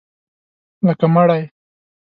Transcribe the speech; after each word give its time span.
لکه 0.87 1.05
مړی 1.13 1.41